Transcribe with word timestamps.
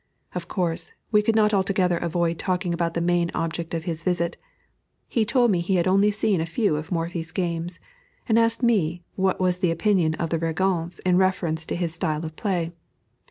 Of 0.33 0.47
course, 0.47 0.93
we 1.11 1.21
could 1.21 1.35
not 1.35 1.53
altogether 1.53 1.99
avoid 1.99 2.39
talking 2.39 2.73
about 2.73 2.95
the 2.95 3.01
main 3.01 3.29
object 3.35 3.75
of 3.75 3.83
his 3.83 4.01
visit; 4.01 4.35
he 5.07 5.23
told 5.25 5.51
me 5.51 5.59
he 5.61 5.75
had 5.75 5.87
only 5.87 6.09
seen 6.09 6.41
a 6.41 6.45
few 6.47 6.75
of 6.75 6.91
Morphy's 6.91 7.29
games, 7.31 7.79
and 8.27 8.39
asked 8.39 8.63
me 8.63 9.03
what 9.15 9.39
was 9.39 9.59
the 9.59 9.69
opinion 9.69 10.15
of 10.15 10.31
the 10.31 10.39
Régence 10.39 10.99
in 11.05 11.17
reference 11.17 11.67
to 11.67 11.75
his 11.75 11.93
style 11.93 12.25
of 12.25 12.35
play. 12.35 12.71